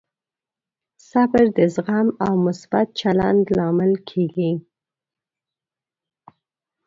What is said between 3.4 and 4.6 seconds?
لامل کېږي.